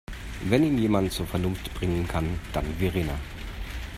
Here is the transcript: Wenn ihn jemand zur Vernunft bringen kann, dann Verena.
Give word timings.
Wenn 0.45 0.63
ihn 0.63 0.79
jemand 0.79 1.11
zur 1.11 1.27
Vernunft 1.27 1.71
bringen 1.75 2.07
kann, 2.07 2.39
dann 2.53 2.65
Verena. 2.79 3.13